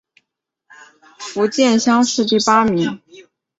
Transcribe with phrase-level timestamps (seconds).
[1.19, 2.99] 福建乡试第八名。